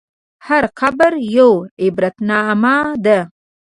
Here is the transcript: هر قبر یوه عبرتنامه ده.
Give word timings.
هر 0.47 0.63
قبر 0.79 1.11
یوه 1.37 1.57
عبرتنامه 1.83 2.75
ده. 3.05 3.19